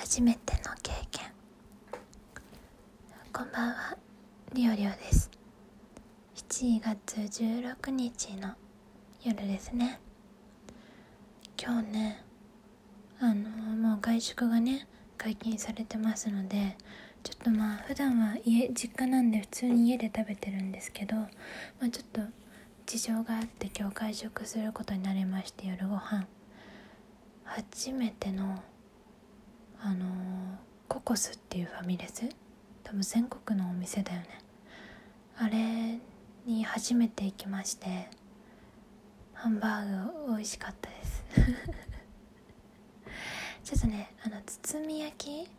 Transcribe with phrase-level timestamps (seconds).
[0.00, 1.26] 初めての経験。
[3.32, 3.96] こんばんは。
[4.52, 5.28] りおりおです。
[6.36, 8.54] 7月16日の
[9.24, 9.98] 夜ですね。
[11.60, 12.24] 今日ね
[13.18, 16.76] あのもう外食がね解禁されてますので
[17.24, 21.26] ちょっとまあ普段は家実家なんで普通に家で食べてるんですけど、ま
[21.82, 22.20] あ、ちょっと
[22.86, 26.24] 事情があって今日外食することになりまして夜ご飯。
[27.44, 28.62] 初めての
[29.80, 30.06] あの
[30.88, 32.28] ココスっていうファミレス？
[32.82, 34.28] 多分全国のお店だよね。
[35.36, 35.98] あれ
[36.46, 38.08] に初めて行きまして
[39.34, 41.24] ハンバーグ美味しかったです。
[43.62, 45.12] ちょっとねあの包み焼
[45.46, 45.50] き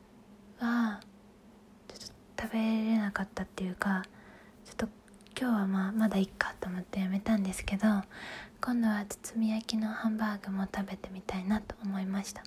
[0.59, 0.99] は
[1.87, 1.99] ちょっ
[2.35, 4.03] と食べれなかったっていうか
[4.65, 4.89] ちょっと
[5.39, 7.87] 今日はまあまだいっかと思ってやめたんですけど
[8.59, 12.43] 今度は包み焼きのハンバーグも食べてみたいなと思いました。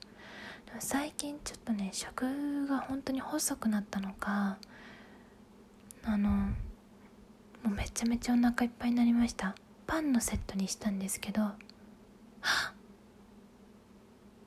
[0.78, 4.58] 最近ちょっとね食が本当に細くなったのか
[6.05, 6.50] あのも
[7.66, 9.55] うめちゃめちゃお腹いっぱいになりました。
[9.86, 12.74] パンのセットにしたんですけどはっ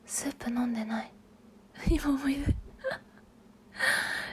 [0.05, 1.11] スープ飲んでない。
[1.89, 2.55] 今思い出。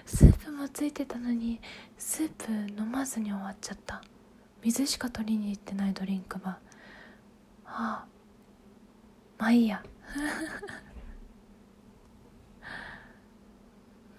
[0.05, 1.61] スープもついてたのに
[1.97, 4.02] スープ飲まずに終わっちゃった。
[4.62, 6.58] 水しか取りに行ってないドリンクバーは
[7.64, 8.05] あ。
[9.39, 9.83] まあいいや。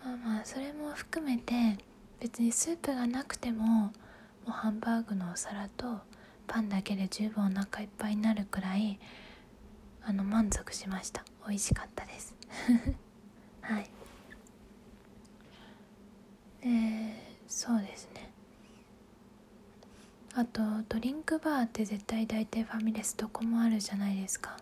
[0.03, 1.77] まあまあそれも含めて
[2.19, 3.91] 別にスープがなくてもも
[4.47, 5.99] うハンバーグのお皿と
[6.47, 8.99] パンだけで十分お腹いっぱいになるくらい
[10.05, 11.23] あの満足しました。
[11.47, 12.35] 美味しかったです。
[13.61, 13.89] はい。
[16.61, 18.29] でそうですね。
[20.35, 24.57] あとドリンクバーって絶対大体ファミレスどこもあるじゃないですか。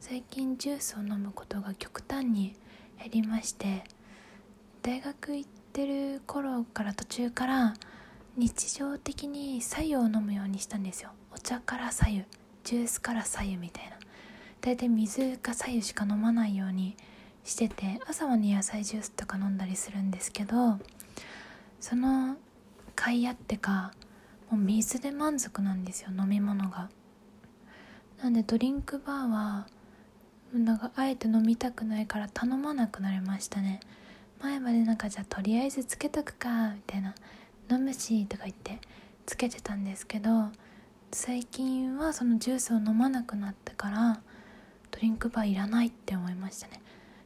[0.00, 2.54] 最近ジュースを飲むことが極端に
[2.98, 3.84] 減りまして
[4.88, 7.74] 大学行ってる頃から途中から
[8.38, 11.10] 日常的に白湯を飲むようにしたんですよ。
[11.30, 12.24] お茶から白湯
[12.64, 13.98] ジュースから白湯みたいな。
[14.62, 16.96] 大体水か白湯しか飲まないように
[17.44, 20.78] してて朝はね野菜ジュースとか飲んだりするんですけど
[21.80, 22.36] その
[22.96, 23.92] 甲斐あってか
[24.50, 26.88] もう水で満足なんですよ飲み物が。
[28.22, 29.66] なんでドリンクバーは
[30.54, 33.80] なんかあえて飲みたくないから頼まなくなりましたね。
[34.40, 37.14] 前までなんかじゃあとりあえずつけとくかみたいな。
[37.70, 38.80] 飲むしとか言って
[39.26, 40.48] つけてたんですけど
[41.12, 44.20] 最近はそのジュースを飲まなくなってから
[44.90, 46.80] ドリンクバーいらないって思いましたね。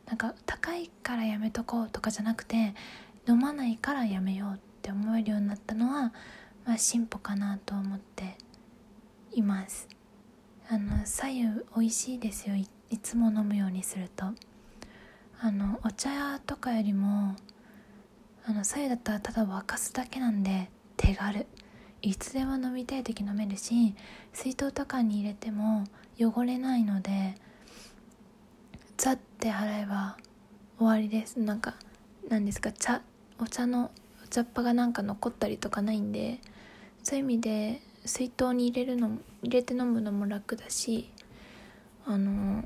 [0.06, 2.74] なんか高いからやめとこうとかじゃなくて
[3.28, 6.12] 飲まないからやめようって思えるようになったのは
[6.66, 8.36] まあ進歩かなと思って
[9.32, 9.88] います。
[10.68, 12.56] あの左右美味しいですよ。
[12.56, 12.66] い
[12.98, 14.26] つも飲むようにすると。
[15.44, 17.34] あのお茶屋とかよりも
[18.46, 21.46] あの左右だったらただ沸かすだけなんで手軽。
[22.00, 23.96] いつでも飲みたい時飲めるし
[24.32, 25.84] 水筒とかに入れても
[26.16, 27.34] 汚れないので
[28.96, 30.16] ザッて払えば
[30.78, 31.40] 終わりです。
[31.40, 31.74] なんか
[32.28, 33.02] 何ですか茶
[33.40, 33.90] お茶の
[34.24, 36.38] お茶っ葉がなんか残ったりとかないんで
[37.02, 41.10] そういう意味で水筒に入れるの入れて飲むのも楽だし
[42.06, 42.64] あの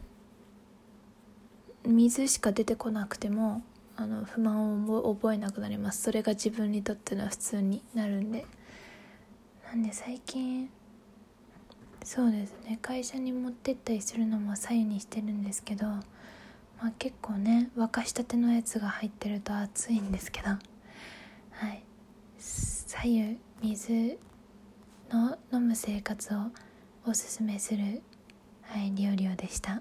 [1.87, 3.63] 水しか出てこなくても
[3.97, 6.03] あの不満を覚えなくなります。
[6.03, 8.45] それが自分にとっての普通になるんで。
[9.67, 10.71] なんで最近
[12.05, 12.79] そうですね。
[12.83, 16.03] 会社に持ってったりするのも左右にしてるんですけど、ま
[16.83, 20.51] あ、結構ね沸かしたてのやつが入ってると熱いんですけど。
[20.51, 20.59] は
[21.69, 21.83] い。
[22.39, 24.19] 左右水
[25.11, 26.39] の飲む生活を
[27.07, 28.03] おすすめする
[28.63, 29.81] はい料理をでした。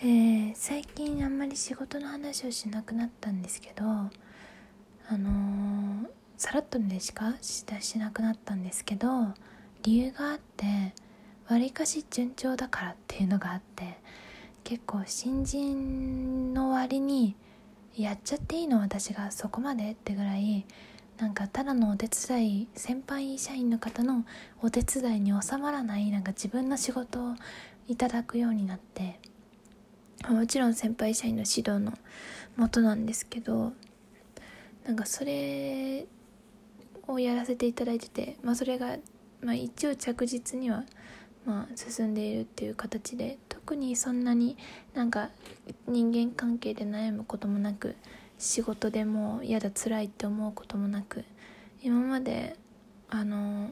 [0.00, 4.08] えー、最近あんまり仕事の話をしなくなったんですけどあ
[5.16, 9.08] のー、さらっとでしかししなくなったんですけど
[9.82, 10.94] 理由があって
[11.48, 13.98] わりかし順調だからっていうのがあって
[14.64, 17.36] 結構新人の割に
[17.96, 20.66] やっちゃっていいの私がそこまでってぐらい
[21.18, 24.24] なんかただのお手伝い先輩社員の方の
[24.62, 27.34] お手伝いに収まらないなんか自分の仕事を
[27.86, 29.20] いただくようになって
[30.28, 31.92] もちろん先輩社員の指導の
[32.56, 33.72] もとなんですけど
[34.86, 36.06] なんかそれ
[37.06, 38.96] をやらせていただいてて、まあ、それが、
[39.42, 40.84] まあ、一応着実には、
[41.44, 44.56] まあ、進んでいるっていう形で特にそんなに
[44.94, 45.30] なんか
[45.86, 47.96] 人間関係で悩むこともなく
[48.38, 51.24] 仕事でも嫌だ辛いって思うこともなく
[51.82, 52.56] 今まで
[53.08, 53.70] あの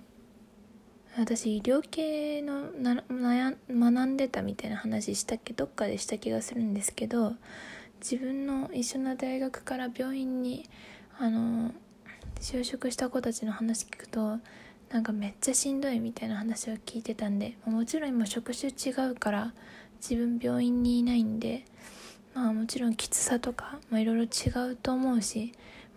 [1.17, 3.03] 私医療系のな
[3.69, 7.35] 学んでたみたいな話したっけどっかでした気がするんですけど
[8.01, 10.69] 自分の一緒な大学から病院に
[11.19, 11.73] あの
[12.41, 14.39] 就職した子たちの話聞くと
[14.91, 19.53] なんかめっちゃしんどいみたいな話を聞いてたんでもちろん今職種違うから
[20.01, 21.65] 自分病院にいないんで
[22.35, 25.53] まあもちろんきつさとかいろいろ違うと思うし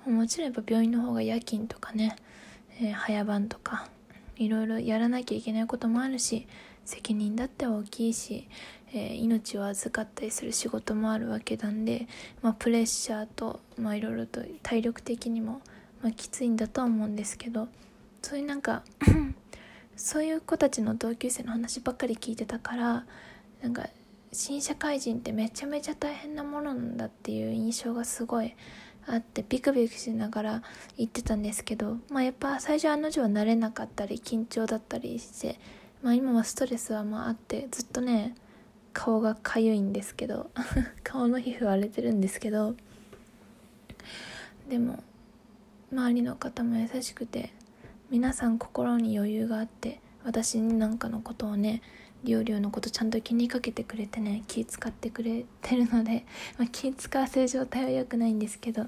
[0.06, 2.18] もちろんやっぱ病院の方が夜勤とかね、
[2.82, 3.88] えー、早番とか
[4.38, 6.48] いろいろやらなきゃいけないこともあるし
[6.84, 8.48] 責任だって大きいし、
[8.94, 12.08] えー、命を預かったりする仕事もあるわけなんで、
[12.42, 15.62] まあ、プレッシャーと、いろいろと体力的にも、
[16.02, 17.68] まあ、きついんだとは思うんですけど
[18.22, 18.84] そういうなんか
[19.96, 23.06] そういう子たちの同級生の話ばっかり聞いてたから
[23.62, 23.88] なんか
[24.32, 28.54] 新社会人ってめちゃめちゃ大変なものなんだっていう印象がすごい
[29.08, 30.64] あってビクビクしながら
[30.98, 35.60] 言ってたんですけど、まあ、やっぱ最初案の定は慣れなかったり緊張だったりして、
[36.02, 38.36] まあ、今はストレスはまああってずっとね
[38.94, 40.50] 顔がかゆいんですけど
[41.04, 42.76] 顔の皮膚荒れてるんですけど
[44.70, 45.04] でも
[45.92, 47.54] 周りの方も優しくて
[48.10, 51.82] 皆さん心に余裕があって私になんかのことをね
[52.26, 56.26] りょうりょうのことちゃんと気にかけてくれてね気使ってくれてるので、
[56.58, 58.88] まあ、気使わせる状態は良くないんですけど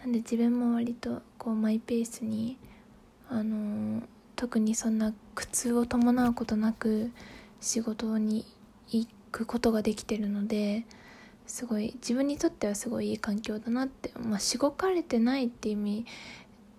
[0.00, 2.58] なんで自分も割とこうマイペースに
[3.28, 4.02] あのー、
[4.34, 7.10] 特にそんな苦痛を伴うことなく
[7.60, 8.44] 仕事に
[8.88, 10.84] 行くことができてるので
[11.46, 16.06] すごい自分にとってはすごいいい環境だなってまあしごかれてないって意味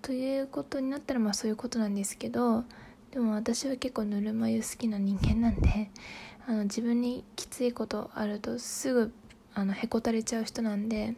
[0.02, 2.64] ということになったらまあそういうことなんですけど
[3.12, 5.90] でも私は結構ぬるま湯好きな人間なんで
[6.48, 9.14] あの自分にきついことあるとすぐ
[9.54, 11.16] あのへこたれちゃう人なんで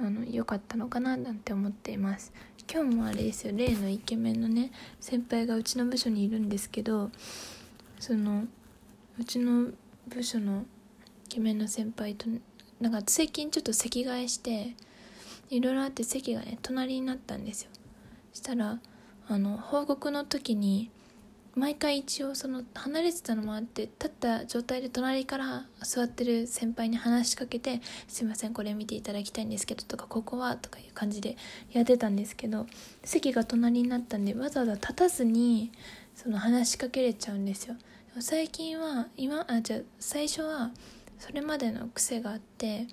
[0.00, 2.32] あの良かったのかななんて思っています。
[2.72, 3.56] 今日もあれですよ。
[3.56, 7.10] 例のイケメンのね先輩がうちの部署にいるんですけど
[7.98, 8.46] その
[9.18, 9.72] うちの
[10.08, 10.64] 部署の
[11.26, 12.26] イケメンの先輩と
[12.80, 14.74] なんか最近ちょっと席替えして
[15.50, 17.70] いろいろあって席がね隣になったんですよ。
[18.32, 18.78] したら
[19.30, 20.90] あの報告の時に
[21.54, 31.36] 毎回一応その離れてたのもあって立った状態で隣から座ってる先輩に話しかけて「すいませんこれ見ていただきたいんですけど」とか「ここは」とかいう感じで
[31.70, 32.66] やってたんですけど
[33.04, 35.70] 席が隣になったんでわざわざ立たずに
[36.16, 37.76] その話しかけれちゃうんですよ。
[38.18, 40.72] 最近は今あじゃ最初は
[41.20, 42.88] それまでの癖があって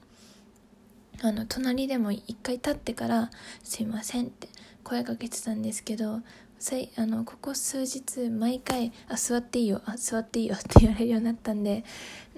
[1.21, 3.31] あの隣でも一回立ってから
[3.63, 4.47] 「すいません」って
[4.87, 6.21] 声かけてたんですけど
[6.95, 11.83] あのここ数日毎回「あ座っていいよあ座っていいよ」 って言われるようになったんで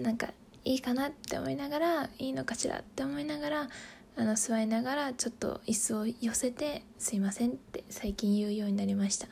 [0.01, 0.33] なんか
[0.65, 3.69] いいかなって思いながらいいのかしらって思いながら
[4.15, 9.27] あの座りながらちょっと椅子を寄せて「すいません」って最近言うようになりました。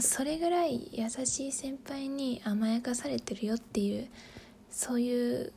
[0.00, 4.08] それぐらい優しい先輩に甘やかされてるよっていう
[4.70, 5.52] そういう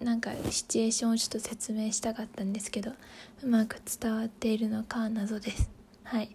[0.00, 2.92] なんかシチュエーションをちょっと説明したかったんですけど
[3.42, 5.83] うまく伝わっているのか謎です。
[6.14, 6.30] はい。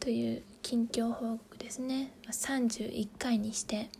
[0.00, 2.10] という近況報告ですね。
[2.30, 3.90] 31回にして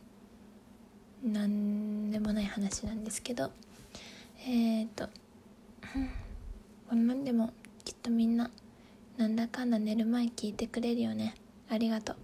[1.23, 3.51] 何でもない話なんですけど。
[4.47, 5.07] えっ、ー、と
[6.89, 7.07] こん。
[7.07, 7.53] なんでも
[7.85, 8.51] きっとみんな
[9.19, 11.35] なんだかんだ寝る前聞いてくれるよね。
[11.69, 12.17] ありがとう。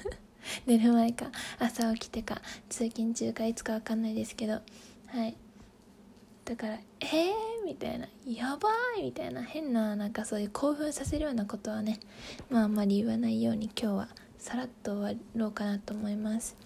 [0.64, 2.40] 寝る前か朝起きてか
[2.70, 4.62] 通勤中かいつか分かんないですけど。
[5.08, 5.36] はい。
[6.46, 7.32] だから「えー?」
[7.68, 12.00] みたいな「やばい!」みたいな変ななんかそういう興奮させるようなことはね
[12.48, 14.08] まああんまり言わないように今日は
[14.38, 16.56] さらっと終わろうかなと思います、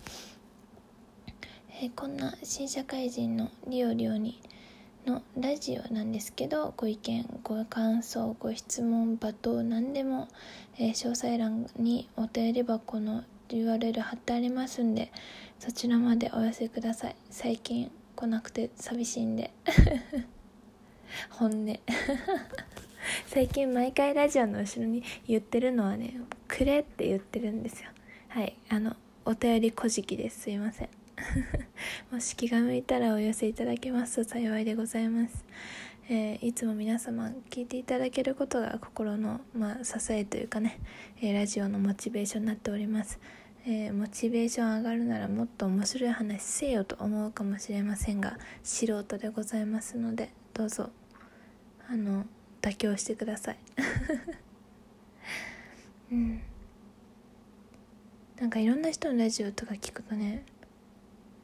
[1.80, 4.40] えー、こんな新社会人のリオリオに
[5.04, 10.28] のラジオなんですけどご意見ご感想ご質問罵倒何でも、
[10.78, 15.10] えー、詳細欄にお便り箱の URL 貼ってありますんで
[15.58, 19.52] そちらまでお寄せください最近来なくて寂しいんで
[21.30, 21.78] 本音。
[23.26, 27.88] 最近毎回ラジオの後ろに言ってるのはね「くれ」って言ってるんですよ。
[28.28, 30.50] はいあのお便り小じです。
[30.50, 30.88] いません。
[32.10, 34.16] もし気が向いたらお寄せいただけます。
[34.16, 35.44] と幸いでございます、
[36.08, 40.78] えー、いつも皆様聞いていただけることが心の、まあ、支えというかね、
[41.20, 43.20] えー、ラジオのモチベーションになっております。
[43.64, 50.90] えー、モチベーション上がるならもっと面白い話せよと思うかもしれませんが素人でございますのでどうぞ
[51.88, 52.26] あの
[52.60, 53.58] 妥協してください。
[56.12, 56.42] うん。
[58.42, 60.44] なんかいろんな人のラジオとか聞くとね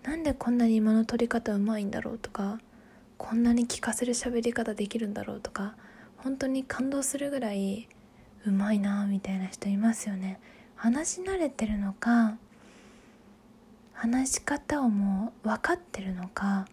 [0.02, 2.58] なんでこんなに今の撮り方うまいんだろうとか
[3.18, 5.76] こんなに聞かせる喋り方できるんだろうとか
[6.16, 7.88] 本当に感動するぐらい
[8.44, 10.40] うまいなみたいな人いますよね。
[10.74, 12.36] 話し慣れてるのか
[13.92, 16.66] 話し方をもう分かってるのか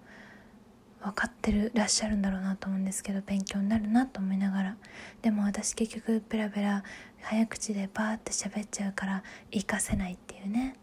[1.05, 4.77] 分かってるらっしゃるんだろうなと思うんですけど勉強になるなと思いながら。
[5.21, 6.83] でも私結局ペラペラ
[7.21, 10.75] 早口でバーって喋っちゃうから活かせないっていうね。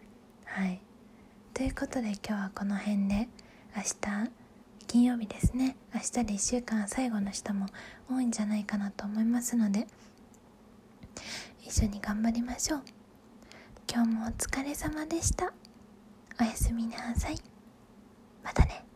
[0.45, 0.81] はい。
[1.55, 3.29] ということで今日はこの辺で
[3.77, 4.31] 明日
[4.87, 5.77] 金曜日ですね。
[5.93, 7.67] 明日で1週間最後の人も
[8.09, 9.89] 多いんじゃないかなと思いますので
[11.65, 12.83] 一緒に頑張りましょう。
[13.93, 15.53] 今日もお疲れ様でした。
[16.41, 17.37] おやすみなさい。
[18.45, 18.92] またね。